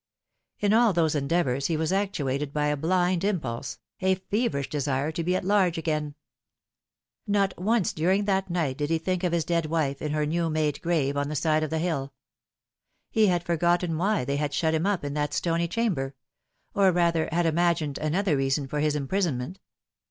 [0.59, 5.23] In all those endeavours he was actuated by a blind impulse a feverish desire to
[5.23, 6.15] be at large again.
[7.27, 10.49] Not once during that night did he think of his dead wife in her new
[10.49, 12.15] made grave on the side of the hill.
[13.11, 16.15] He had forgotten why they had shut him up in that stony chamber
[16.73, 19.59] or rather had imagined another reason for his imprisonment.